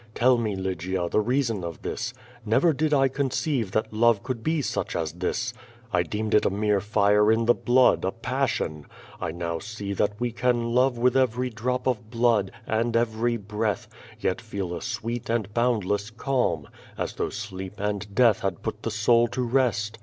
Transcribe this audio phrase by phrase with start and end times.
[0.15, 2.11] Tell me, Lygia, the reason of this.
[2.43, 5.53] Never did I conceive that love could be such as this.
[5.93, 8.87] I deemed it a mere fire in the blood, a passion.
[9.19, 13.87] I now see that we can love with everj' drop of blood, and every breath,
[14.19, 18.89] yet feel a sweet and boundless calm, as though Sleep and Death had put the
[18.89, 19.99] soul to rest.